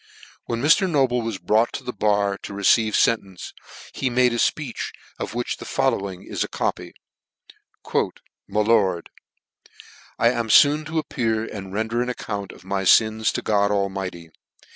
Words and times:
When 0.45 0.63
Mr. 0.63 0.89
Noble 0.89 1.21
was 1.21 1.37
brought 1.37 1.71
to 1.73 1.83
the 1.83 1.93
bar 1.93 2.35
to 2.39 2.55
receive 2.55 2.95
fentence, 2.95 3.53
he 3.93 4.09
made 4.09 4.33
a 4.33 4.37
fpeech, 4.37 4.87
of 5.19 5.35
which 5.35 5.57
the 5.57 5.63
following 5.65 6.23
is 6.23 6.43
a 6.43 6.47
copy: 6.47 6.95
My 7.93 8.61
Lord, 8.61 9.11
*' 9.67 9.87
I 10.17 10.29
am 10.29 10.49
foon 10.49 10.85
to 10.85 10.97
appear 10.97 11.43
and 11.45 11.71
render 11.71 12.01
an 12.01 12.09
account 12.09 12.51
of 12.51 12.65
my 12.65 12.83
fins 12.83 13.31
to 13.33 13.43
God 13.43 13.69
Almighty. 13.69 14.31